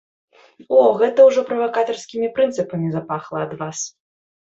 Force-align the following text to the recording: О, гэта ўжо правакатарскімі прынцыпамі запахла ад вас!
О, 0.77 0.79
гэта 1.01 1.27
ўжо 1.27 1.45
правакатарскімі 1.51 2.33
прынцыпамі 2.41 2.87
запахла 2.99 3.47
ад 3.49 3.59
вас! 3.65 3.89